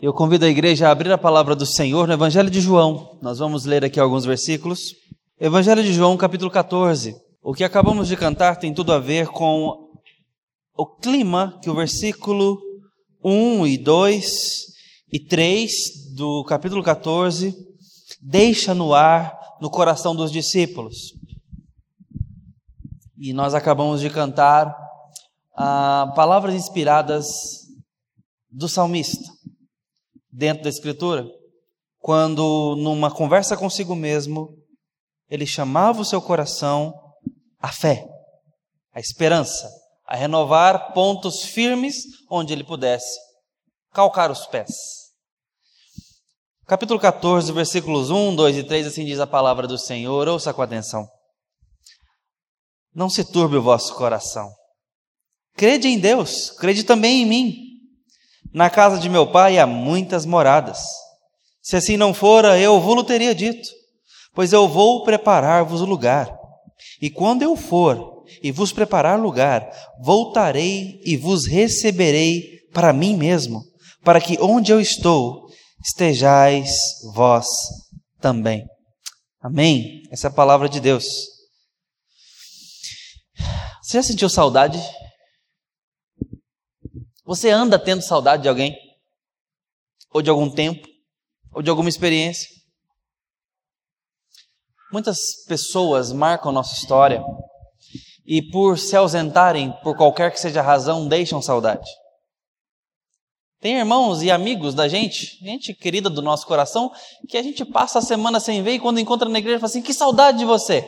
[0.00, 3.18] Eu convido a igreja a abrir a palavra do Senhor no Evangelho de João.
[3.20, 4.94] Nós vamos ler aqui alguns versículos.
[5.40, 7.16] Evangelho de João, capítulo 14.
[7.42, 9.90] O que acabamos de cantar tem tudo a ver com
[10.76, 12.60] o clima que o versículo
[13.24, 14.66] 1 e 2
[15.12, 17.52] e 3 do capítulo 14
[18.22, 21.12] deixa no ar no coração dos discípulos.
[23.16, 24.76] E nós acabamos de cantar
[25.56, 27.26] ah, palavras inspiradas
[28.48, 29.36] do salmista
[30.38, 31.26] dentro da Escritura,
[31.98, 34.56] quando numa conversa consigo mesmo,
[35.28, 36.94] ele chamava o seu coração
[37.58, 38.06] à fé,
[38.94, 39.68] à esperança,
[40.06, 43.18] a renovar pontos firmes onde ele pudesse
[43.92, 44.70] calcar os pés.
[46.66, 50.62] Capítulo 14, versículos 1, 2 e 3, assim diz a palavra do Senhor, ouça com
[50.62, 51.04] atenção.
[52.94, 54.48] Não se turbe o vosso coração.
[55.56, 57.67] Crede em Deus, crede também em mim.
[58.52, 60.80] Na casa de meu pai há muitas moradas.
[61.62, 63.68] Se assim não fora, eu vou-lo teria dito,
[64.34, 66.34] pois eu vou preparar-vos o lugar.
[67.00, 69.68] E quando eu for e vos preparar lugar,
[70.00, 73.62] voltarei e vos receberei para mim mesmo,
[74.02, 75.46] para que onde eu estou
[75.84, 76.70] estejais
[77.14, 77.46] vós
[78.20, 78.64] também.
[79.40, 80.02] Amém?
[80.10, 81.04] Essa é a palavra de Deus.
[83.82, 84.78] Você já sentiu saudade
[87.28, 88.74] você anda tendo saudade de alguém?
[90.14, 90.88] Ou de algum tempo?
[91.52, 92.48] Ou de alguma experiência?
[94.90, 97.22] Muitas pessoas marcam nossa história
[98.24, 101.86] e, por se ausentarem, por qualquer que seja a razão, deixam saudade.
[103.60, 106.90] Tem irmãos e amigos da gente, gente querida do nosso coração,
[107.28, 109.82] que a gente passa a semana sem ver e quando encontra na igreja fala assim:
[109.82, 110.78] que saudade de você.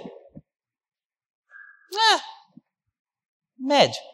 [1.93, 2.21] É,
[3.59, 4.10] médio.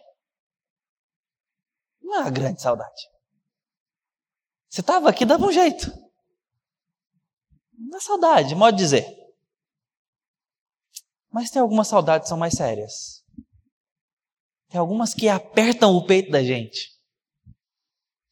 [2.07, 3.11] Não é uma grande saudade.
[4.71, 5.91] Você estava aqui, dava um jeito.
[7.77, 9.05] Não é saudade, modo de dizer.
[11.29, 13.25] Mas tem algumas saudades que são mais sérias.
[14.69, 16.97] Tem algumas que apertam o peito da gente.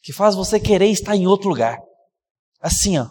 [0.02, 1.76] Que faz você querer estar em outro lugar.
[2.60, 3.08] Assim, ó.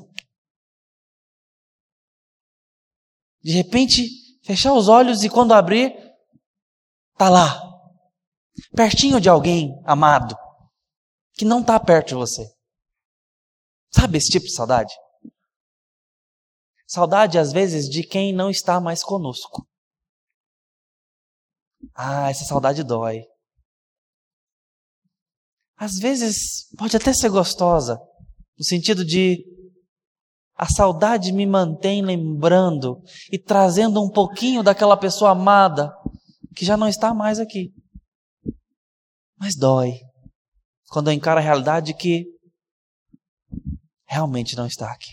[3.41, 4.07] De repente,
[4.45, 5.93] fechar os olhos e quando abrir,
[7.17, 7.61] tá lá.
[8.73, 10.41] Pertinho de alguém amado
[11.33, 12.47] que não está perto de você.
[13.91, 14.93] Sabe esse tipo de saudade?
[16.87, 19.67] Saudade, às vezes, de quem não está mais conosco.
[21.95, 23.23] Ah, essa saudade dói.
[25.75, 27.99] Às vezes, pode até ser gostosa,
[28.57, 29.43] no sentido de
[30.55, 33.01] a saudade me mantém lembrando
[33.31, 35.91] e trazendo um pouquinho daquela pessoa amada
[36.55, 37.73] que já não está mais aqui.
[39.37, 39.99] Mas dói
[40.93, 42.27] quando eu encaro a realidade que
[44.07, 45.11] realmente não está aqui.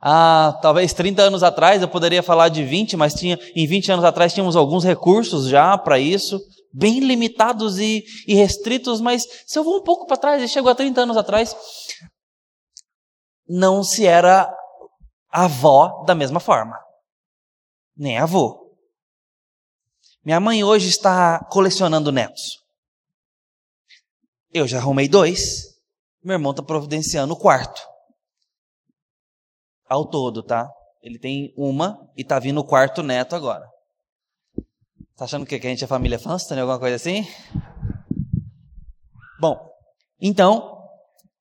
[0.00, 4.04] Ah, talvez 30 anos atrás eu poderia falar de 20, mas tinha, em 20 anos
[4.04, 6.40] atrás tínhamos alguns recursos já para isso,
[6.72, 10.68] bem limitados e, e, restritos, mas se eu vou um pouco para trás e chego
[10.68, 11.56] a 30 anos atrás,
[13.48, 14.48] não se era
[15.30, 16.78] avó da mesma forma,
[17.96, 18.65] nem avô.
[20.26, 22.58] Minha mãe hoje está colecionando netos.
[24.52, 25.76] Eu já arrumei dois.
[26.20, 27.80] Meu irmão está providenciando o quarto.
[29.88, 30.68] Ao todo, tá?
[31.00, 33.64] Ele tem uma e está vindo o quarto neto agora.
[35.16, 37.24] Tá achando que a gente é família Funston, alguma coisa assim?
[39.40, 39.56] Bom,
[40.20, 40.88] então,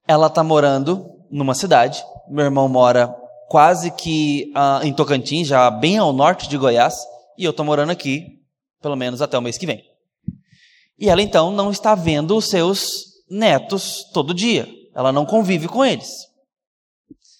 [0.07, 2.06] ela está morando numa cidade.
[2.29, 3.07] Meu irmão mora
[3.50, 6.96] quase que uh, em Tocantins, já bem ao norte de Goiás.
[7.35, 8.45] E eu estou morando aqui,
[8.85, 9.84] pelo menos até o mês que vem.
[10.96, 14.69] E ela então não está vendo os seus netos todo dia.
[14.94, 16.07] Ela não convive com eles.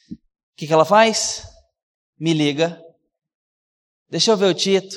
[0.09, 0.17] O
[0.57, 1.47] que, que ela faz?
[2.19, 2.81] Me liga.
[4.09, 4.95] Deixa eu ver o Tito.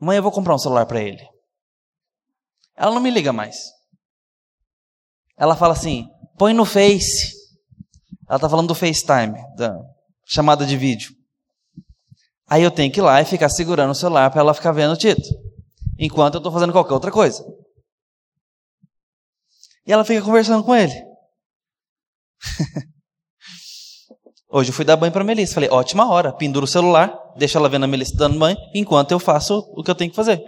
[0.00, 1.28] Mãe, eu vou comprar um celular para ele.
[2.74, 3.66] Ela não me liga mais.
[5.36, 6.08] Ela fala assim:
[6.38, 7.34] põe no Face.
[8.26, 9.78] Ela está falando do FaceTime, da
[10.24, 11.14] chamada de vídeo.
[12.46, 14.92] Aí eu tenho que ir lá e ficar segurando o celular para ela ficar vendo
[14.92, 15.22] o Tito,
[15.98, 17.44] enquanto eu estou fazendo qualquer outra coisa.
[19.86, 20.92] E ela fica conversando com ele.
[24.48, 25.54] Hoje eu fui dar banho para a Melissa.
[25.54, 26.32] Falei, ótima hora.
[26.32, 29.90] Pendura o celular, deixa ela vendo a Melissa dando banho, enquanto eu faço o que
[29.90, 30.40] eu tenho que fazer.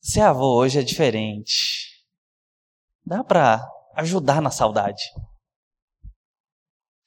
[0.00, 2.02] Ser avô hoje é diferente.
[3.06, 3.64] Dá para
[3.94, 5.02] ajudar na saudade.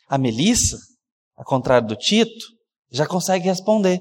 [0.08, 0.78] A Melissa,
[1.42, 2.46] ao contrário do Tito,
[2.92, 4.00] já consegue responder.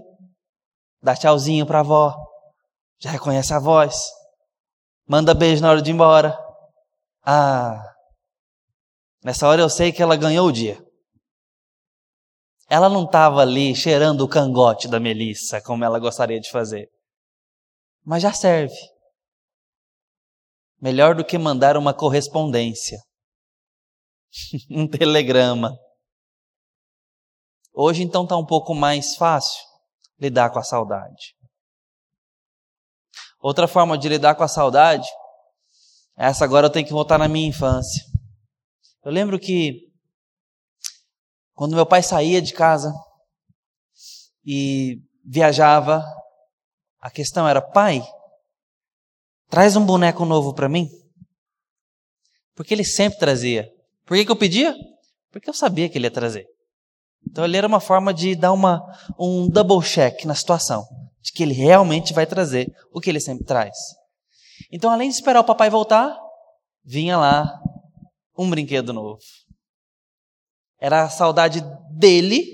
[1.02, 2.14] Dá tchauzinho para a avó,
[3.00, 3.96] já reconhece a voz,
[5.08, 6.38] manda beijo na hora de ir embora.
[7.24, 7.82] Ah,
[9.24, 10.78] nessa hora eu sei que ela ganhou o dia.
[12.68, 16.90] Ela não estava ali cheirando o cangote da Melissa, como ela gostaria de fazer.
[18.04, 18.76] Mas já serve.
[20.78, 22.98] Melhor do que mandar uma correspondência,
[24.70, 25.74] um telegrama.
[27.82, 29.58] Hoje então está um pouco mais fácil
[30.18, 31.34] lidar com a saudade.
[33.40, 35.08] Outra forma de lidar com a saudade,
[36.14, 38.04] essa agora eu tenho que voltar na minha infância.
[39.02, 39.90] Eu lembro que
[41.54, 42.92] quando meu pai saía de casa
[44.44, 46.04] e viajava,
[47.00, 48.06] a questão era: pai,
[49.48, 50.86] traz um boneco novo para mim.
[52.54, 53.72] Porque ele sempre trazia.
[54.04, 54.76] Por que, que eu pedia?
[55.30, 56.46] Porque eu sabia que ele ia trazer.
[57.30, 58.82] Então ele era uma forma de dar uma,
[59.18, 60.84] um double check na situação,
[61.22, 63.76] de que ele realmente vai trazer o que ele sempre traz.
[64.72, 66.16] Então, além de esperar o papai voltar,
[66.84, 67.60] vinha lá
[68.36, 69.18] um brinquedo novo.
[70.80, 72.44] Era a saudade dele,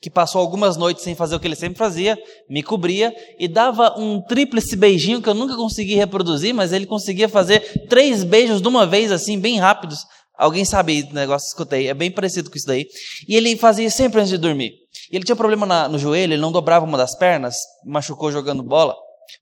[0.00, 2.16] que passou algumas noites sem fazer o que ele sempre fazia,
[2.48, 7.28] me cobria e dava um tríplice beijinho que eu nunca consegui reproduzir, mas ele conseguia
[7.28, 10.04] fazer três beijos de uma vez, assim, bem rápidos,
[10.36, 12.86] Alguém sabe do negócio, escutei, é bem parecido com isso daí.
[13.26, 14.72] E ele fazia sempre antes de dormir.
[15.10, 18.30] E ele tinha um problema na, no joelho, ele não dobrava uma das pernas, machucou
[18.30, 18.94] jogando bola.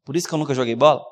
[0.04, 1.02] Por isso que eu nunca joguei bola.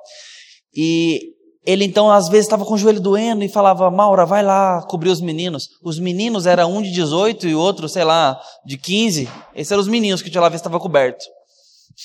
[0.75, 1.21] E
[1.65, 5.11] ele então às vezes estava com o joelho doendo e falava: Maura, vai lá cobrir
[5.11, 5.69] os meninos.
[5.83, 9.29] Os meninos era um de 18 e outro, sei lá, de 15.
[9.55, 11.25] Esses eram os meninos que tinha lá estava coberto.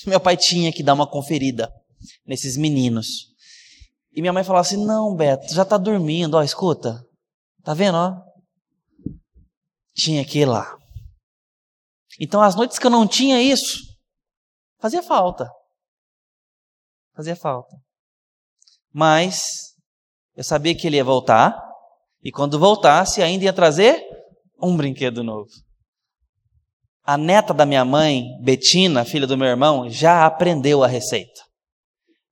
[0.06, 1.72] Meu pai tinha que dar uma conferida
[2.26, 3.28] nesses meninos.
[4.14, 7.07] E minha mãe falava assim: Não, Beto, já está dormindo, ó, escuta.
[7.68, 8.14] Tá vendo, ó?
[9.94, 10.78] Tinha que ir lá.
[12.18, 13.80] Então, as noites que eu não tinha isso,
[14.80, 15.52] fazia falta.
[17.14, 17.76] Fazia falta.
[18.94, 19.76] Mas
[20.34, 21.62] eu sabia que ele ia voltar,
[22.24, 24.02] e quando voltasse, ainda ia trazer
[24.64, 25.50] um brinquedo novo.
[27.04, 31.42] A neta da minha mãe, Betina, filha do meu irmão, já aprendeu a receita.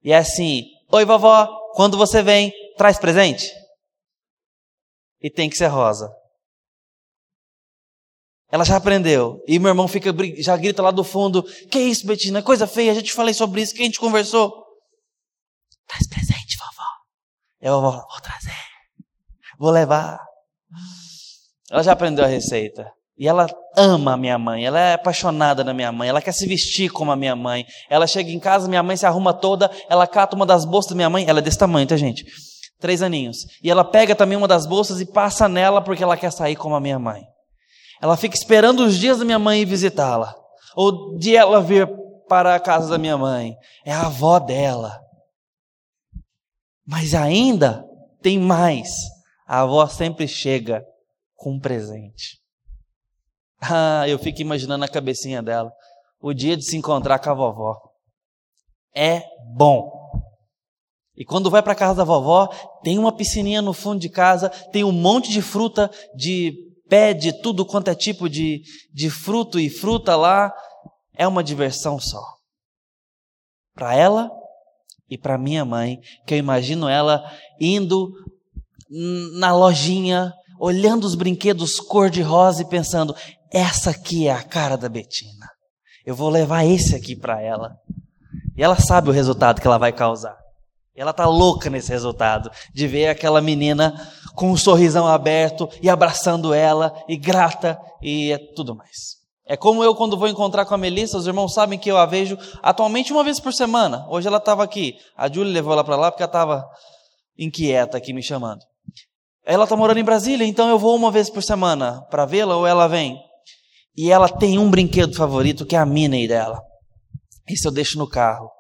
[0.02, 3.65] E é assim: Oi, vovó, quando você vem, traz presente?
[5.22, 6.10] E tem que ser rosa.
[8.52, 9.44] Ela já aprendeu.
[9.48, 12.42] E meu irmão fica, já grita lá do fundo: Que isso, Betina?
[12.42, 14.64] Coisa feia, a gente falei sobre isso, que a gente conversou.
[15.88, 16.90] Traz presente, vovó.
[17.62, 18.56] Eu vou, vou trazer.
[19.60, 20.20] Vou levar.
[21.72, 22.92] Ela já aprendeu a receita.
[23.18, 23.48] E ela
[23.78, 27.12] ama a minha mãe, ela é apaixonada na minha mãe, ela quer se vestir como
[27.12, 27.66] a minha mãe.
[27.90, 30.96] Ela chega em casa, minha mãe se arruma toda, ela cata uma das bolsas da
[30.96, 32.26] minha mãe, ela é desse tamanho, tá, gente?
[32.80, 33.46] Três aninhos.
[33.64, 36.76] E ela pega também uma das bolsas e passa nela porque ela quer sair como
[36.76, 37.24] a minha mãe.
[38.02, 40.36] Ela fica esperando os dias da minha mãe ir visitá-la,
[40.76, 41.88] ou de ela vir
[42.28, 43.56] para a casa da minha mãe.
[43.86, 45.00] É a avó dela.
[46.86, 47.84] Mas ainda
[48.22, 48.90] tem mais.
[49.48, 50.86] A avó sempre chega
[51.36, 52.40] com um presente.
[53.62, 55.72] Ah, eu fico imaginando a cabecinha dela.
[56.20, 57.80] O dia de se encontrar com a vovó.
[58.96, 59.22] É
[59.56, 59.95] bom.
[61.18, 62.48] E quando vai para casa da vovó,
[62.84, 66.54] tem uma piscininha no fundo de casa, tem um monte de fruta, de
[66.90, 68.62] pé, de tudo quanto é tipo de,
[68.94, 70.52] de fruto e fruta lá.
[71.18, 72.22] É uma diversão só.
[73.74, 74.30] Para ela
[75.10, 77.24] e para minha mãe, que eu imagino ela
[77.60, 78.12] indo
[79.40, 83.16] na lojinha, olhando os brinquedos cor-de-rosa e pensando:
[83.52, 85.50] essa aqui é a cara da Betina.
[86.06, 87.72] Eu vou levar esse aqui para ela.
[88.56, 90.45] E ela sabe o resultado que ela vai causar.
[90.96, 93.94] Ela tá louca nesse resultado, de ver aquela menina
[94.34, 99.16] com um sorrisão aberto e abraçando ela e grata e é tudo mais.
[99.48, 102.06] É como eu quando vou encontrar com a Melissa, os irmãos sabem que eu a
[102.06, 104.06] vejo atualmente uma vez por semana.
[104.10, 104.96] Hoje ela estava aqui.
[105.16, 106.66] A Júlia levou ela para lá porque ela estava
[107.38, 108.62] inquieta aqui me chamando.
[109.46, 112.66] Ela está morando em Brasília, então eu vou uma vez por semana para vê-la ou
[112.66, 113.20] ela vem.
[113.96, 116.60] E ela tem um brinquedo favorito que é a Minnie dela.
[117.48, 118.55] Isso eu deixo no carro.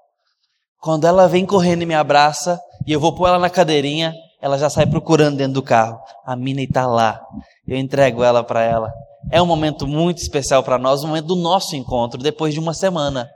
[0.85, 4.55] Quando ela vem correndo e me abraça, e eu vou pôr ela na cadeirinha, ela
[4.55, 5.99] já sai procurando dentro do carro.
[6.23, 7.19] A mina está lá.
[7.67, 8.93] Eu entrego ela para ela.
[9.31, 12.71] É um momento muito especial para nós, um momento do nosso encontro, depois de uma
[12.71, 13.27] semana.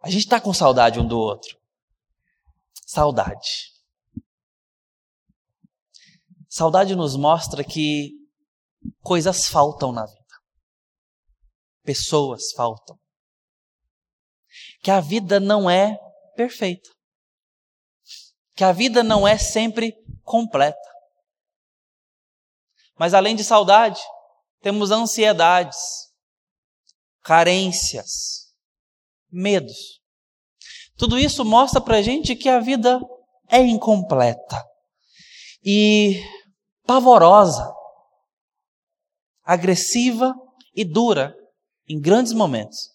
[0.00, 1.50] A gente está com saudade um do outro.
[2.86, 3.72] Saudade.
[6.48, 8.12] Saudade nos mostra que
[9.02, 10.20] coisas faltam na vida.
[11.82, 12.96] Pessoas faltam.
[14.80, 15.98] Que a vida não é
[16.34, 16.90] perfeita.
[18.54, 20.78] Que a vida não é sempre completa.
[22.98, 24.00] Mas além de saudade,
[24.60, 25.78] temos ansiedades,
[27.22, 28.52] carências,
[29.30, 30.00] medos.
[30.96, 33.00] Tudo isso mostra para gente que a vida
[33.48, 34.64] é incompleta
[35.64, 36.22] e
[36.86, 37.72] pavorosa,
[39.42, 40.34] agressiva
[40.74, 41.34] e dura
[41.88, 42.91] em grandes momentos.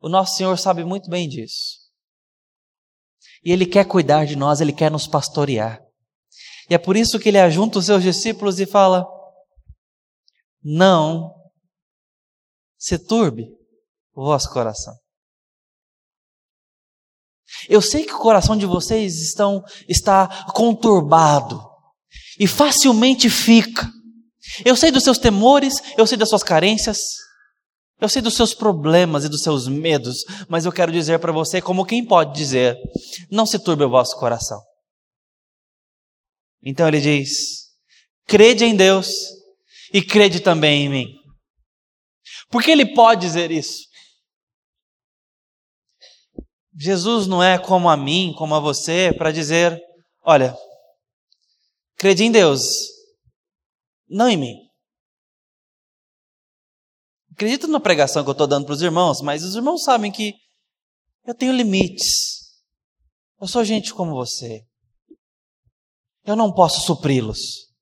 [0.00, 1.78] O nosso Senhor sabe muito bem disso.
[3.44, 5.80] E Ele quer cuidar de nós, Ele quer nos pastorear.
[6.68, 9.06] E é por isso que Ele ajunta os seus discípulos e fala:
[10.62, 11.34] Não
[12.78, 13.46] se turbe
[14.14, 14.94] o vosso coração.
[17.68, 21.60] Eu sei que o coração de vocês estão, está conturbado
[22.38, 23.90] e facilmente fica.
[24.64, 26.98] Eu sei dos seus temores, eu sei das suas carências,
[28.00, 31.60] eu sei dos seus problemas e dos seus medos, mas eu quero dizer para você,
[31.60, 32.76] como quem pode dizer,
[33.30, 34.60] não se turbe o vosso coração.
[36.62, 37.68] Então ele diz:
[38.26, 39.08] crede em Deus
[39.92, 41.06] e crede também em mim.
[42.50, 43.88] Por que ele pode dizer isso?
[46.78, 49.78] Jesus não é como a mim, como a você, para dizer:
[50.22, 50.56] olha,
[51.96, 52.62] crede em Deus,
[54.08, 54.69] não em mim.
[57.40, 60.34] Acredito na pregação que eu estou dando para os irmãos, mas os irmãos sabem que
[61.24, 62.60] eu tenho limites.
[63.40, 64.62] Eu sou gente como você.
[66.22, 67.72] Eu não posso supri-los.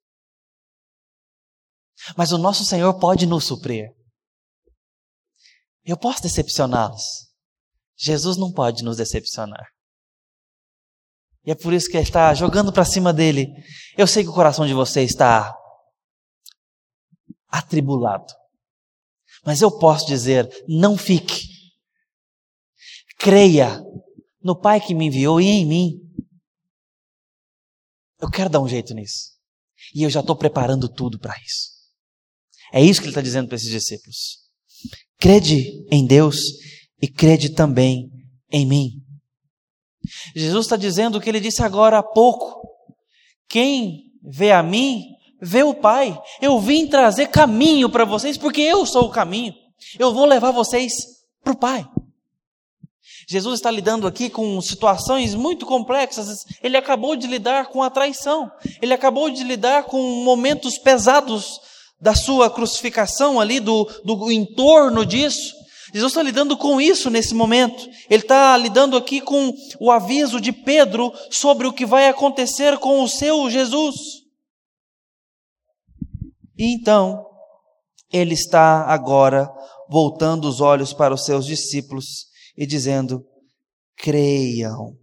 [2.17, 3.89] Mas o nosso Senhor pode nos suprir.
[5.83, 7.03] Eu posso decepcioná-los.
[7.97, 9.67] Jesus não pode nos decepcionar.
[11.45, 13.49] E é por isso que ele está jogando para cima dele.
[13.97, 15.53] Eu sei que o coração de você está
[17.49, 18.39] atribulado.
[19.49, 21.49] Mas eu posso dizer: não fique.
[23.19, 23.83] Creia
[24.43, 25.93] no Pai que me enviou e em mim.
[28.21, 29.31] Eu quero dar um jeito nisso.
[29.95, 31.71] E eu já estou preparando tudo para isso.
[32.75, 34.37] É isso que ele está dizendo para esses discípulos.
[35.19, 36.43] Crede em Deus
[37.01, 38.11] e crede também
[38.53, 39.03] em mim.
[40.37, 42.69] Jesus está dizendo o que ele disse agora há pouco.
[43.49, 45.07] Quem vê a mim,
[45.41, 46.19] vê o Pai.
[46.41, 49.55] Eu vim trazer caminho para vocês, porque eu sou o caminho.
[49.99, 50.93] Eu vou levar vocês
[51.43, 51.87] para o Pai.
[53.31, 56.45] Jesus está lidando aqui com situações muito complexas.
[56.63, 58.51] Ele acabou de lidar com a traição.
[58.81, 61.61] Ele acabou de lidar com momentos pesados
[62.01, 65.55] da sua crucificação ali, do, do entorno disso.
[65.93, 67.89] Jesus está lidando com isso nesse momento.
[68.09, 73.03] Ele está lidando aqui com o aviso de Pedro sobre o que vai acontecer com
[73.03, 74.18] o seu Jesus.
[76.59, 77.25] E então,
[78.13, 79.49] ele está agora
[79.89, 83.25] voltando os olhos para os seus discípulos e dizendo:
[83.97, 84.97] creiam,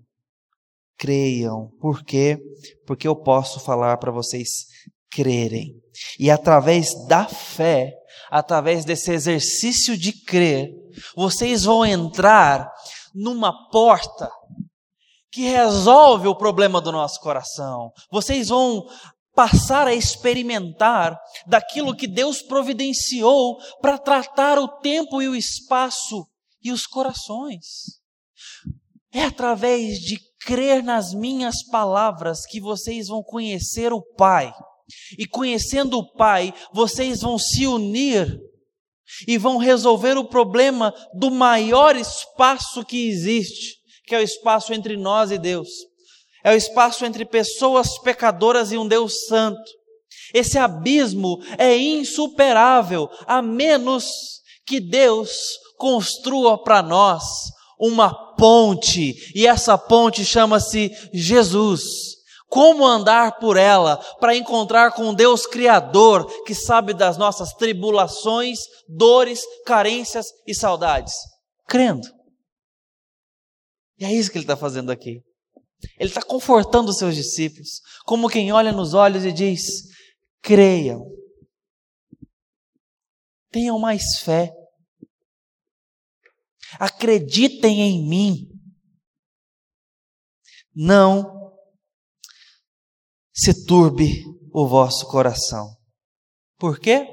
[0.97, 1.69] creiam.
[1.79, 2.37] Por quê?
[2.85, 4.65] Porque eu posso falar para vocês
[5.09, 5.73] crerem.
[6.19, 7.93] E através da fé,
[8.29, 10.71] através desse exercício de crer,
[11.15, 12.69] vocês vão entrar
[13.13, 14.29] numa porta
[15.31, 17.91] que resolve o problema do nosso coração.
[18.11, 18.85] Vocês vão
[19.35, 26.25] passar a experimentar daquilo que Deus providenciou para tratar o tempo e o espaço
[26.63, 27.99] e os corações.
[29.13, 34.53] É através de crer nas minhas palavras que vocês vão conhecer o Pai.
[35.17, 38.39] E conhecendo o Pai, vocês vão se unir
[39.27, 44.95] e vão resolver o problema do maior espaço que existe, que é o espaço entre
[44.95, 45.69] nós e Deus
[46.45, 49.59] é o espaço entre pessoas pecadoras e um Deus santo.
[50.31, 54.05] Esse abismo é insuperável, a menos
[54.63, 57.23] que Deus construa para nós
[57.79, 61.83] uma ponte, e essa ponte chama-se Jesus.
[62.47, 69.41] Como andar por ela para encontrar com Deus Criador, que sabe das nossas tribulações, dores,
[69.65, 71.15] carências e saudades?
[71.67, 72.07] Crendo.
[73.97, 75.24] E é isso que ele está fazendo aqui.
[75.97, 79.83] Ele está confortando os seus discípulos, como quem olha nos olhos e diz:
[80.41, 81.05] creiam,
[83.51, 84.51] tenham mais fé,
[86.79, 88.49] acreditem em mim,
[90.73, 91.53] não
[93.33, 94.23] se turbe
[94.53, 95.75] o vosso coração.
[96.57, 97.07] Por quê?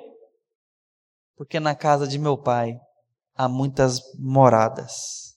[1.36, 2.72] Porque na casa de meu pai
[3.34, 5.36] há muitas moradas.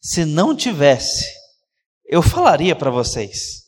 [0.00, 1.24] Se não tivesse,
[2.04, 3.64] eu falaria para vocês.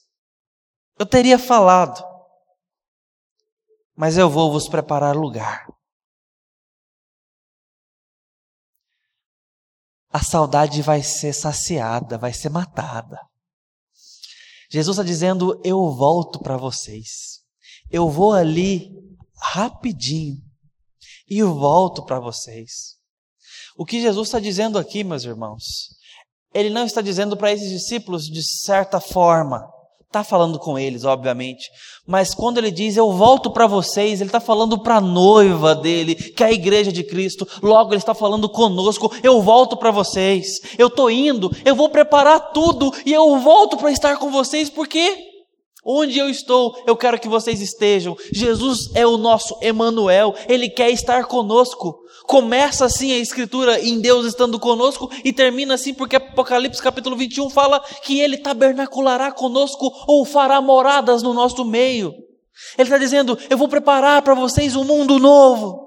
[0.98, 2.04] Eu teria falado.
[3.94, 5.66] Mas eu vou vos preparar lugar.
[10.10, 13.18] A saudade vai ser saciada, vai ser matada.
[14.70, 17.42] Jesus está dizendo: Eu volto para vocês.
[17.90, 18.90] Eu vou ali
[19.36, 20.42] rapidinho
[21.28, 22.96] e volto para vocês.
[23.76, 25.95] O que Jesus está dizendo aqui, meus irmãos,
[26.56, 29.68] ele não está dizendo para esses discípulos de certa forma,
[30.06, 31.68] está falando com eles, obviamente,
[32.06, 36.14] mas quando ele diz eu volto para vocês, ele está falando para a noiva dele,
[36.14, 40.60] que é a igreja de Cristo, logo ele está falando conosco, eu volto para vocês,
[40.78, 45.35] eu estou indo, eu vou preparar tudo e eu volto para estar com vocês, porque
[45.86, 48.16] onde eu estou, eu quero que vocês estejam.
[48.32, 52.00] Jesus é o nosso Emanuel, ele quer estar conosco.
[52.26, 57.48] Começa assim a escritura em Deus estando conosco e termina assim porque Apocalipse capítulo 21
[57.50, 62.12] fala que ele tabernaculará conosco ou fará moradas no nosso meio.
[62.76, 65.86] Ele está dizendo: Eu vou preparar para vocês um mundo novo.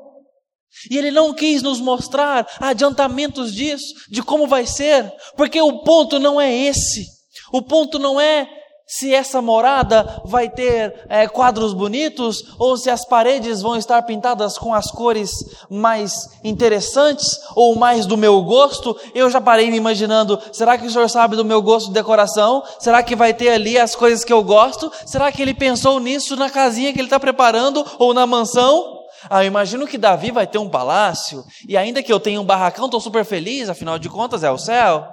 [0.89, 6.20] E ele não quis nos mostrar adiantamentos disso, de como vai ser, porque o ponto
[6.20, 7.06] não é esse.
[7.51, 8.48] O ponto não é
[8.89, 14.58] se essa morada vai ter é, quadros bonitos ou se as paredes vão estar pintadas
[14.58, 15.31] com as cores
[15.69, 19.00] mais interessantes ou mais do meu gosto.
[19.13, 22.63] Eu já parei me imaginando: será que o senhor sabe do meu gosto de decoração?
[22.79, 24.91] Será que vai ter ali as coisas que eu gosto?
[25.05, 28.98] Será que ele pensou nisso na casinha que ele está preparando ou na mansão?
[29.29, 32.46] Ah, eu imagino que Davi vai ter um palácio e ainda que eu tenha um
[32.46, 35.08] barracão, estou super feliz, afinal de contas é o céu.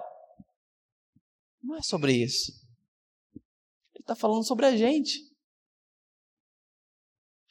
[1.63, 2.66] Não é sobre isso
[4.07, 5.19] está falando sobre a gente.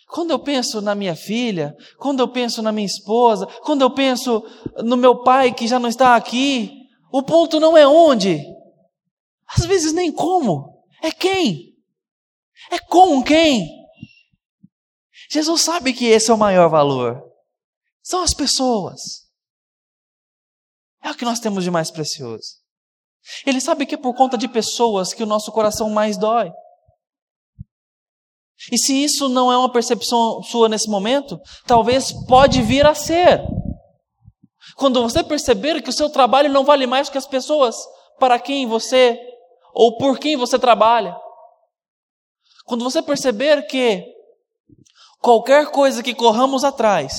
[0.08, 4.42] Quando eu penso na minha filha, quando eu penso na minha esposa, quando eu penso
[4.84, 6.72] no meu pai que já não está aqui,
[7.12, 8.42] o ponto não é onde,
[9.48, 11.76] às vezes nem como, é quem,
[12.72, 13.68] é com quem.
[15.30, 17.22] Jesus sabe que esse é o maior valor,
[18.02, 19.28] são as pessoas,
[21.04, 22.65] é o que nós temos de mais precioso.
[23.46, 26.52] Ele sabe que é por conta de pessoas que o nosso coração mais dói.
[28.72, 33.42] E se isso não é uma percepção sua nesse momento, talvez pode vir a ser.
[34.76, 37.76] Quando você perceber que o seu trabalho não vale mais que as pessoas
[38.20, 39.20] para quem você
[39.74, 41.16] ou por quem você trabalha.
[42.66, 44.04] Quando você perceber que
[45.22, 47.14] qualquer coisa que corramos atrás,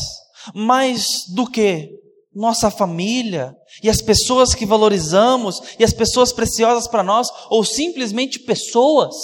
[0.55, 1.91] mais do que
[2.37, 8.39] nossa família e as pessoas que valorizamos e as pessoas preciosas para nós, ou simplesmente
[8.41, 9.15] pessoas,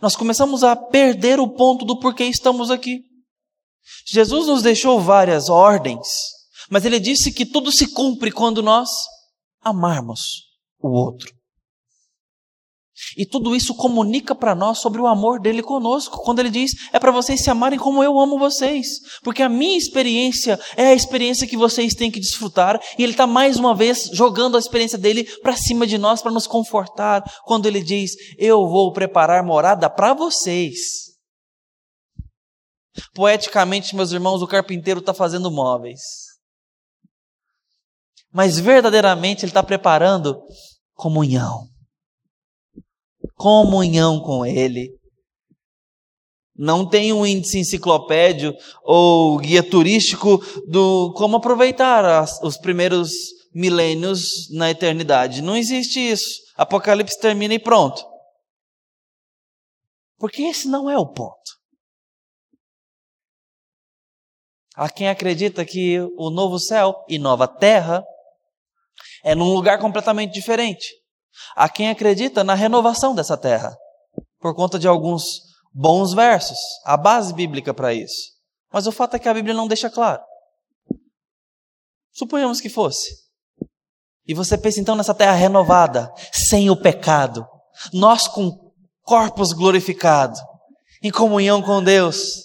[0.00, 3.00] nós começamos a perder o ponto do porquê estamos aqui.
[4.06, 6.08] Jesus nos deixou várias ordens,
[6.70, 8.88] mas ele disse que tudo se cumpre quando nós
[9.60, 10.44] amarmos
[10.80, 11.30] o outro.
[13.16, 16.22] E tudo isso comunica para nós sobre o amor dele conosco.
[16.22, 18.86] Quando ele diz: é para vocês se amarem como eu amo vocês.
[19.22, 22.80] Porque a minha experiência é a experiência que vocês têm que desfrutar.
[22.98, 26.32] E ele está mais uma vez jogando a experiência dele para cima de nós, para
[26.32, 27.22] nos confortar.
[27.44, 31.12] Quando ele diz: eu vou preparar morada para vocês.
[33.14, 36.00] Poeticamente, meus irmãos, o carpinteiro está fazendo móveis.
[38.32, 40.40] Mas verdadeiramente ele está preparando
[40.94, 41.71] comunhão
[43.42, 44.96] comunhão com Ele.
[46.54, 53.10] Não tem um índice enciclopédio ou guia turístico do como aproveitar as, os primeiros
[53.52, 55.42] milênios na eternidade.
[55.42, 56.40] Não existe isso.
[56.56, 58.06] Apocalipse termina e pronto.
[60.18, 61.50] Porque esse não é o ponto.
[64.76, 68.04] Há quem acredita que o novo céu e nova terra
[69.24, 71.01] é num lugar completamente diferente.
[71.56, 73.76] Há quem acredita na renovação dessa terra,
[74.40, 75.40] por conta de alguns
[75.72, 78.32] bons versos, a base bíblica para isso.
[78.72, 80.22] Mas o fato é que a Bíblia não deixa claro.
[82.12, 83.22] Suponhamos que fosse.
[84.26, 87.46] E você pensa então nessa terra renovada, sem o pecado,
[87.92, 90.40] nós com corpos glorificados,
[91.02, 92.44] em comunhão com Deus,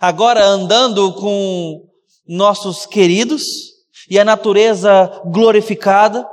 [0.00, 1.86] agora andando com
[2.26, 3.44] nossos queridos
[4.10, 6.28] e a natureza glorificada,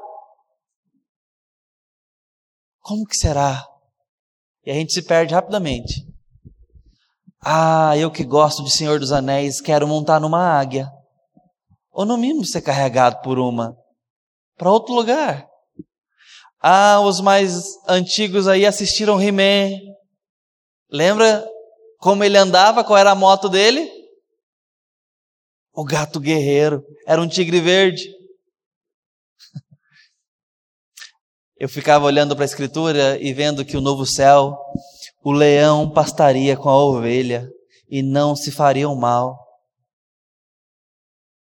[2.85, 3.67] como que será?
[4.63, 6.05] E a gente se perde rapidamente.
[7.43, 10.87] Ah, eu que gosto de Senhor dos Anéis, quero montar numa águia.
[11.91, 13.75] Ou no mínimo ser carregado por uma.
[14.55, 15.47] Para outro lugar.
[16.61, 19.79] Ah, os mais antigos aí assistiram He-Man.
[20.87, 21.43] Lembra
[21.97, 22.83] como ele andava?
[22.83, 23.89] Qual era a moto dele?
[25.73, 26.83] O gato guerreiro.
[27.07, 28.14] Era um tigre verde.
[31.57, 34.57] Eu ficava olhando para a Escritura e vendo que o novo céu,
[35.23, 37.49] o leão pastaria com a ovelha
[37.89, 39.39] e não se fariam mal.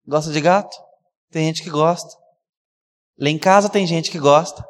[0.07, 0.77] Gosta de gato?
[1.31, 2.15] Tem gente que gosta.
[3.19, 4.63] Lá em casa tem gente que gosta.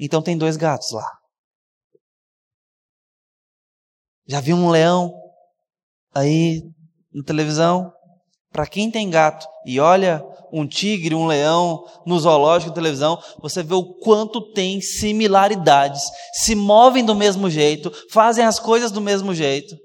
[0.00, 1.06] Então tem dois gatos lá.
[4.26, 5.14] Já viu um leão
[6.12, 6.62] aí
[7.12, 7.92] na televisão?
[8.50, 13.74] Para quem tem gato e olha um tigre, um leão no zoológico, televisão, você vê
[13.74, 16.02] o quanto tem similaridades,
[16.34, 19.76] se movem do mesmo jeito, fazem as coisas do mesmo jeito.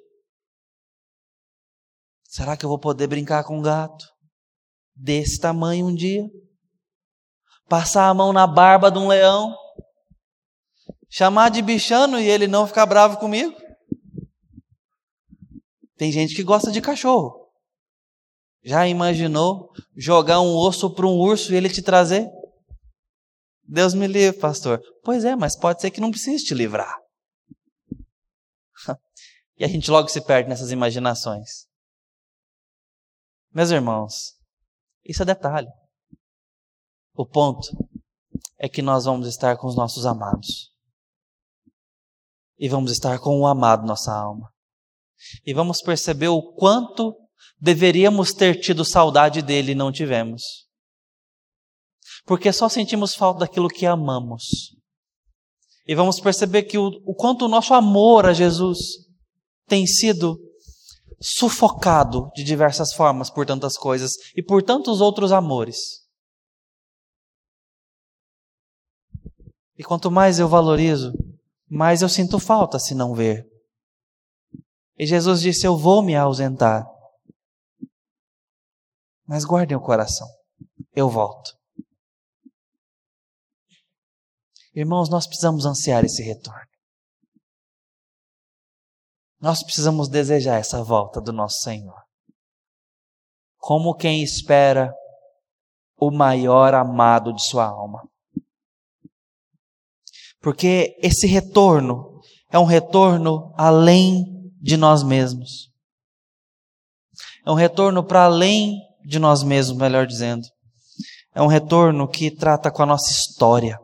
[2.24, 4.06] Será que eu vou poder brincar com um gato
[4.96, 6.24] desse tamanho um dia?
[7.68, 9.56] Passar a mão na barba de um leão?
[11.10, 13.54] Chamar de bichano e ele não ficar bravo comigo?
[15.98, 17.41] Tem gente que gosta de cachorro.
[18.64, 22.30] Já imaginou jogar um osso para um urso e ele te trazer?
[23.64, 24.82] Deus me livre, pastor.
[25.04, 26.96] Pois é, mas pode ser que não precise te livrar.
[29.58, 31.68] e a gente logo se perde nessas imaginações.
[33.54, 34.38] Meus irmãos,
[35.04, 35.68] isso é detalhe.
[37.14, 37.68] O ponto
[38.58, 40.72] é que nós vamos estar com os nossos amados.
[42.58, 44.52] E vamos estar com o amado nossa alma.
[45.46, 47.16] E vamos perceber o quanto
[47.60, 50.42] deveríamos ter tido saudade dele e não tivemos.
[52.26, 54.76] Porque só sentimos falta daquilo que amamos.
[55.88, 58.80] E vamos perceber que o, o quanto o nosso amor a Jesus
[59.68, 60.38] tem sido
[61.20, 66.02] sufocado de diversas formas por tantas coisas e por tantos outros amores.
[69.78, 71.12] E quanto mais eu valorizo,
[71.70, 73.46] mais eu sinto falta se não ver.
[74.98, 76.86] E Jesus disse: Eu vou me ausentar.
[79.32, 80.28] Mas guardem o coração,
[80.94, 81.58] eu volto.
[84.76, 86.68] Irmãos, nós precisamos ansiar esse retorno.
[89.40, 91.96] Nós precisamos desejar essa volta do nosso Senhor.
[93.56, 94.94] Como quem espera
[95.96, 98.06] o maior amado de sua alma.
[100.42, 105.72] Porque esse retorno é um retorno além de nós mesmos.
[107.46, 110.48] É um retorno para além de nós mesmos, melhor dizendo.
[111.34, 113.80] É um retorno que trata com a nossa história.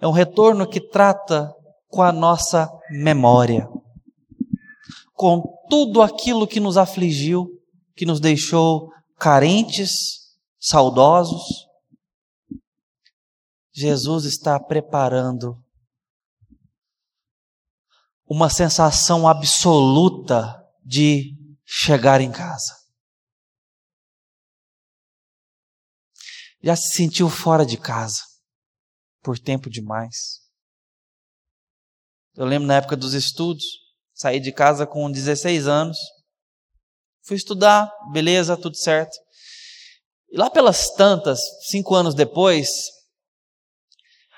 [0.00, 1.52] É um retorno que trata
[1.88, 3.68] com a nossa memória
[5.20, 7.46] com tudo aquilo que nos afligiu,
[7.94, 11.42] que nos deixou carentes, saudosos.
[13.70, 15.62] Jesus está preparando
[18.24, 22.79] uma sensação absoluta de chegar em casa.
[26.62, 28.22] Já se sentiu fora de casa
[29.22, 30.40] por tempo demais?
[32.36, 33.64] Eu lembro na época dos estudos,
[34.20, 35.96] Saí de casa com 16 anos.
[37.24, 39.16] Fui estudar, beleza, tudo certo.
[40.30, 42.68] E lá pelas tantas, cinco anos depois,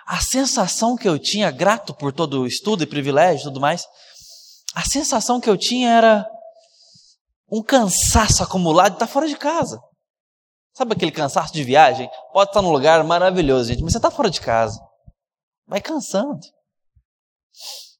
[0.07, 3.85] a sensação que eu tinha, grato por todo o estudo e privilégio e tudo mais,
[4.73, 6.31] a sensação que eu tinha era
[7.51, 9.81] um cansaço acumulado de estar fora de casa.
[10.75, 12.09] Sabe aquele cansaço de viagem?
[12.33, 14.81] Pode estar num lugar maravilhoso, gente, mas você está fora de casa.
[15.67, 16.41] Vai cansando.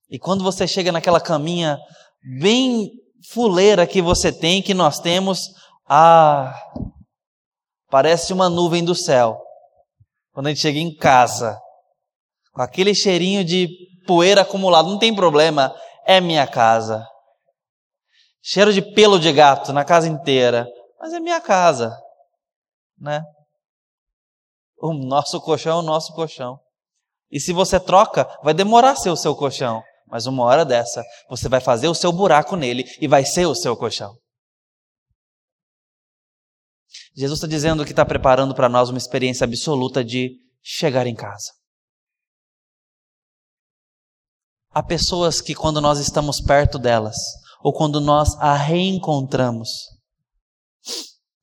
[0.09, 1.77] E quando você chega naquela caminha
[2.39, 2.91] bem
[3.31, 5.39] fuleira que você tem, que nós temos,
[5.87, 6.53] ah,
[7.89, 9.39] parece uma nuvem do céu.
[10.33, 11.59] Quando a gente chega em casa,
[12.51, 13.69] com aquele cheirinho de
[14.07, 15.73] poeira acumulado, não tem problema,
[16.05, 17.07] é minha casa.
[18.41, 20.67] Cheiro de pelo de gato na casa inteira,
[20.99, 21.95] mas é minha casa,
[23.03, 23.21] né?
[24.77, 26.57] O nosso colchão é o nosso colchão.
[27.29, 29.83] E se você troca, vai demorar ser o seu colchão.
[30.07, 33.55] Mas uma hora dessa, você vai fazer o seu buraco nele e vai ser o
[33.55, 34.15] seu colchão.
[37.15, 41.51] Jesus está dizendo que está preparando para nós uma experiência absoluta de chegar em casa.
[44.71, 47.15] Há pessoas que, quando nós estamos perto delas,
[47.61, 49.69] ou quando nós a reencontramos,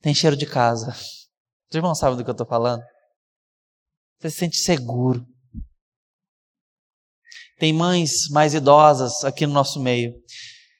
[0.00, 0.94] tem cheiro de casa.
[1.70, 2.82] Os irmãos sabem do que eu estou falando?
[4.18, 5.24] Você se sente seguro.
[7.58, 10.12] Tem mães mais idosas aqui no nosso meio,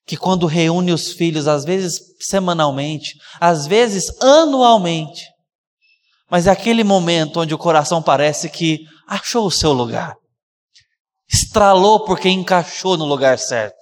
[0.05, 5.27] que quando reúne os filhos, às vezes semanalmente, às vezes anualmente,
[6.29, 10.17] mas é aquele momento onde o coração parece que achou o seu lugar,
[11.29, 13.79] estralou porque encaixou no lugar certo.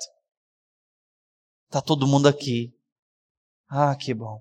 [1.67, 2.71] Está todo mundo aqui.
[3.71, 4.41] Ah, que bom.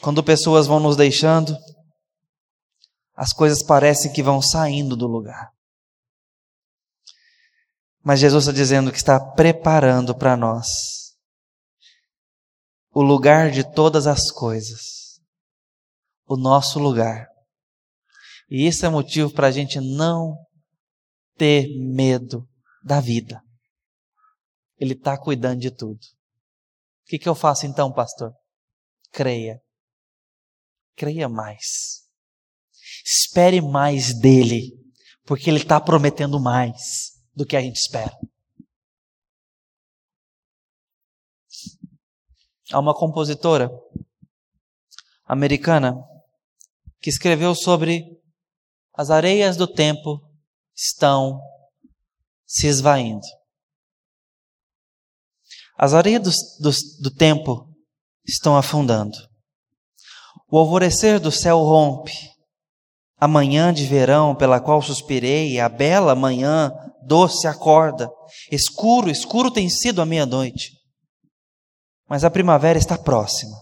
[0.00, 1.56] Quando pessoas vão nos deixando,
[3.14, 5.50] as coisas parecem que vão saindo do lugar.
[8.04, 10.66] Mas Jesus está dizendo que está preparando para nós
[12.92, 15.20] o lugar de todas as coisas,
[16.26, 17.26] o nosso lugar.
[18.48, 20.36] E isso é motivo para a gente não
[21.36, 22.46] ter medo
[22.82, 23.42] da vida.
[24.78, 25.98] Ele está cuidando de tudo.
[25.98, 28.32] O que, que eu faço então, pastor?
[29.12, 29.60] Creia.
[30.96, 32.06] Creia mais.
[33.04, 34.72] Espere mais dele,
[35.24, 38.16] porque ele está prometendo mais do que a gente espera.
[42.72, 43.70] Há uma compositora
[45.24, 45.94] americana
[47.00, 48.02] que escreveu sobre
[48.92, 50.20] as areias do tempo
[50.74, 51.38] estão
[52.46, 53.26] se esvaindo.
[55.78, 57.72] As areias do, do, do tempo
[58.26, 59.16] estão afundando.
[60.48, 62.12] O alvorecer do céu rompe.
[63.18, 68.10] A manhã de verão pela qual suspirei, a bela manhã doce acorda.
[68.50, 70.72] Escuro, escuro tem sido a meia-noite.
[72.08, 73.56] Mas a primavera está próxima.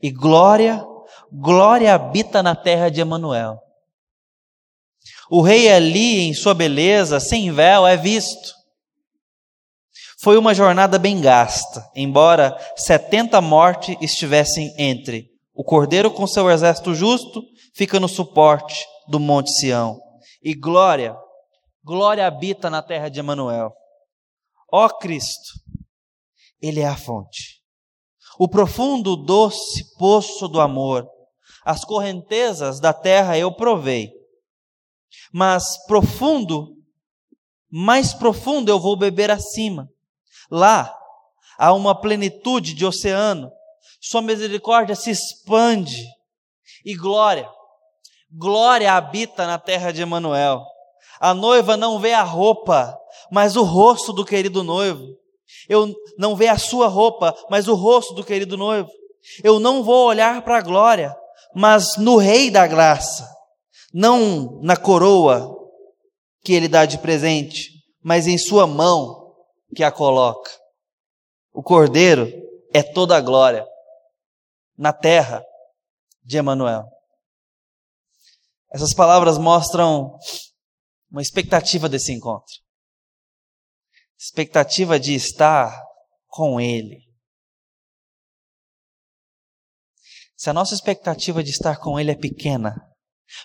[0.00, 0.82] E glória,
[1.32, 3.58] glória habita na terra de Emanuel.
[5.30, 8.54] O rei ali, em sua beleza, sem véu, é visto.
[10.22, 15.29] Foi uma jornada bem gasta, embora setenta mortes estivessem entre.
[15.60, 17.42] O cordeiro, com seu exército justo,
[17.74, 20.00] fica no suporte do Monte Sião.
[20.42, 21.14] E glória,
[21.84, 23.70] glória habita na terra de Emanuel.
[24.72, 25.52] Ó Cristo,
[26.62, 27.60] Ele é a fonte.
[28.38, 31.06] O profundo, doce poço do amor.
[31.62, 34.10] As correntezas da terra eu provei
[35.32, 36.76] mas profundo,
[37.70, 39.88] mais profundo eu vou beber acima.
[40.50, 40.94] Lá
[41.58, 43.50] há uma plenitude de oceano,
[44.00, 46.06] sua misericórdia se expande
[46.84, 47.48] e glória,
[48.30, 50.64] glória habita na terra de Emanuel.
[51.20, 52.98] A noiva não vê a roupa,
[53.30, 55.04] mas o rosto do querido noivo.
[55.68, 58.88] Eu não vê a sua roupa, mas o rosto do querido noivo.
[59.44, 61.14] Eu não vou olhar para a glória,
[61.54, 63.28] mas no Rei da graça
[63.92, 65.56] não na coroa
[66.42, 67.68] que ele dá de presente,
[68.02, 69.34] mas em sua mão
[69.74, 70.50] que a coloca.
[71.52, 72.32] O cordeiro
[72.72, 73.66] é toda a glória
[74.80, 75.44] na terra
[76.24, 76.86] de Emanuel.
[78.72, 80.16] Essas palavras mostram
[81.10, 82.54] uma expectativa desse encontro.
[84.18, 85.78] Expectativa de estar
[86.28, 86.98] com ele.
[90.34, 92.74] Se a nossa expectativa de estar com ele é pequena,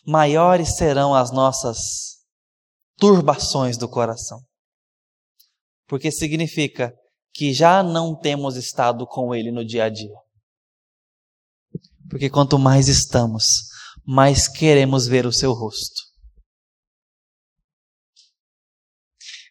[0.07, 2.23] maiores serão as nossas
[2.97, 4.39] turbações do coração.
[5.85, 6.93] Porque significa
[7.33, 10.24] que já não temos estado com Ele no dia a dia.
[12.09, 13.67] Porque quanto mais estamos,
[14.05, 16.03] mais queremos ver o seu rosto.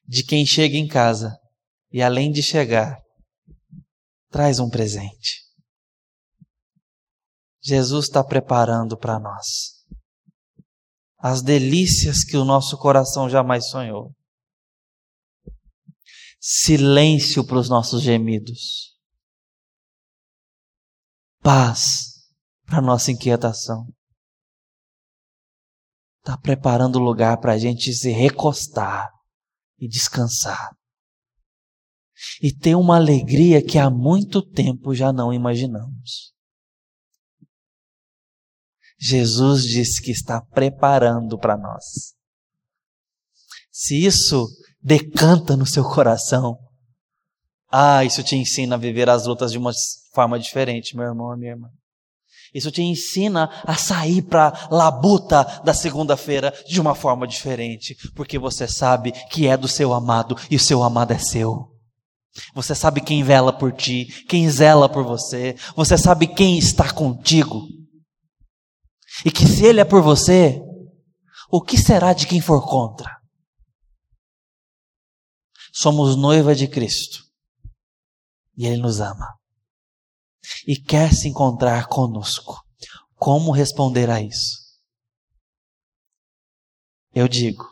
[0.06, 1.36] De quem chega em casa
[1.90, 3.00] e além de chegar,
[4.30, 5.42] traz um presente.
[7.62, 9.74] Jesus está preparando para nós
[11.18, 14.14] as delícias que o nosso coração jamais sonhou.
[16.38, 18.94] Silêncio para os nossos gemidos.
[21.40, 22.13] Paz
[22.66, 23.86] para nossa inquietação.
[26.18, 29.10] Está preparando o lugar para a gente se recostar
[29.78, 30.70] e descansar.
[32.40, 36.32] E ter uma alegria que há muito tempo já não imaginamos.
[38.98, 42.14] Jesus disse que está preparando para nós.
[43.70, 44.46] Se isso
[44.80, 46.56] decanta no seu coração,
[47.70, 49.72] ah, isso te ensina a viver as lutas de uma
[50.14, 51.68] forma diferente, meu irmão, minha irmã.
[52.54, 58.38] Isso te ensina a sair para a labuta da segunda-feira de uma forma diferente, porque
[58.38, 61.74] você sabe que é do seu amado e o seu amado é seu.
[62.54, 67.66] Você sabe quem vela por ti, quem zela por você, você sabe quem está contigo.
[69.24, 70.60] E que se Ele é por você,
[71.50, 73.10] o que será de quem for contra?
[75.72, 77.24] Somos noiva de Cristo.
[78.56, 79.34] E Ele nos ama.
[80.66, 82.62] E quer se encontrar conosco.
[83.16, 84.64] Como responder a isso?
[87.14, 87.64] Eu digo,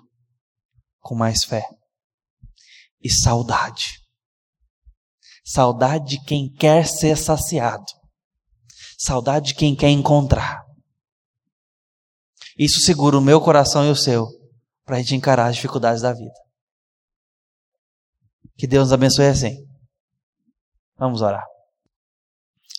[1.01, 1.65] com mais fé
[3.03, 4.01] e saudade.
[5.45, 7.85] Saudade de quem quer ser saciado.
[8.97, 10.63] Saudade de quem quer encontrar.
[12.57, 14.29] Isso segura o meu coração e o seu
[14.85, 16.33] para a gente encarar as dificuldades da vida.
[18.57, 19.57] Que Deus nos abençoe assim.
[20.97, 21.52] Vamos orar.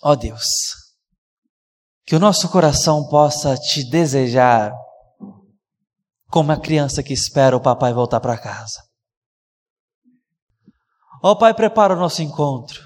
[0.05, 0.49] Ó Deus,
[2.05, 4.73] que o nosso coração possa te desejar
[6.29, 8.83] como a criança que espera o papai voltar para casa.
[11.23, 12.83] Ó Pai, prepara o nosso encontro.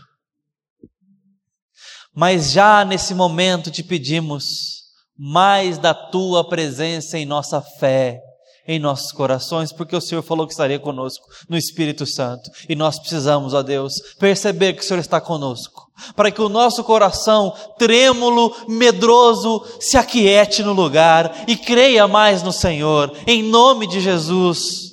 [2.14, 4.84] Mas já nesse momento te pedimos
[5.18, 8.22] mais da tua presença em nossa fé,
[8.68, 12.50] em nossos corações, porque o Senhor falou que estaria conosco no Espírito Santo.
[12.68, 16.84] E nós precisamos, ó Deus, perceber que o Senhor está conosco, para que o nosso
[16.84, 24.02] coração, trêmulo, medroso, se aquiete no lugar e creia mais no Senhor, em nome de
[24.02, 24.88] Jesus.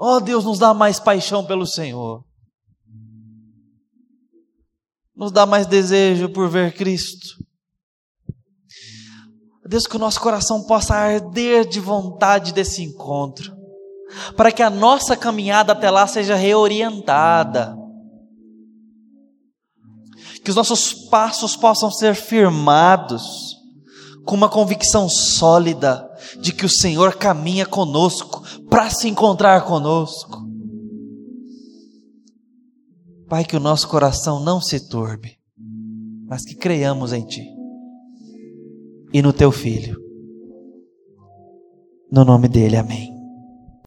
[0.00, 2.24] Oh Deus, nos dá mais paixão pelo Senhor,
[5.14, 7.41] nos dá mais desejo por ver Cristo.
[9.72, 13.56] Deus, que o nosso coração possa arder de vontade desse encontro,
[14.36, 17.74] para que a nossa caminhada até lá seja reorientada
[20.44, 23.56] que os nossos passos possam ser firmados
[24.26, 26.06] com uma convicção sólida
[26.38, 30.42] de que o Senhor caminha conosco para se encontrar conosco.
[33.26, 35.38] Pai, que o nosso coração não se turbe,
[36.28, 37.61] mas que creiamos em Ti
[39.12, 40.00] e no Teu Filho.
[42.10, 43.11] No nome dele, amém.